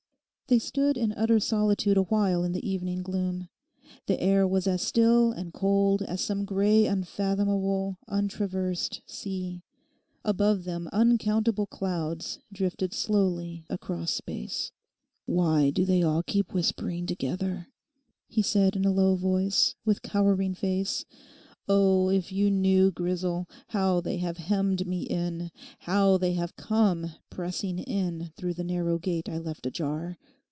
They 0.47 0.59
stood 0.59 0.97
in 0.97 1.13
utter 1.13 1.39
solitude 1.39 1.95
awhile 1.95 2.43
in 2.43 2.51
the 2.51 2.69
evening 2.69 3.03
gloom. 3.03 3.47
The 4.07 4.21
air 4.21 4.45
was 4.45 4.67
as 4.67 4.81
still 4.81 5.31
and 5.31 5.53
cold 5.53 6.01
as 6.01 6.19
some 6.19 6.43
grey 6.43 6.85
unfathomable 6.87 7.97
untraversed 8.09 8.99
sea. 9.05 9.61
Above 10.25 10.65
them 10.65 10.89
uncountable 10.91 11.65
clouds 11.67 12.39
drifted 12.51 12.93
slowly 12.93 13.65
across 13.69 14.11
space. 14.11 14.73
'Why 15.25 15.69
do 15.69 15.85
they 15.85 16.03
all 16.03 16.21
keep 16.21 16.53
whispering 16.53 17.05
together?' 17.05 17.69
he 18.27 18.41
said 18.41 18.75
in 18.75 18.83
a 18.83 18.91
low 18.91 19.15
voice, 19.15 19.75
with 19.85 20.01
cowering 20.01 20.53
face. 20.53 21.05
'Oh 21.69 22.09
if 22.09 22.29
you 22.33 22.51
knew, 22.51 22.91
Grisel, 22.91 23.47
how 23.69 24.01
they 24.01 24.17
have 24.17 24.35
hemmed 24.35 24.85
me 24.85 25.03
in; 25.03 25.49
how 25.79 26.17
they 26.17 26.33
have 26.33 26.57
come 26.57 27.13
pressing 27.29 27.79
in 27.79 28.33
through 28.35 28.55
the 28.55 28.65
narrow 28.65 28.99
gate 28.99 29.29
I 29.29 29.37
left 29.37 29.65
ajar. 29.65 30.17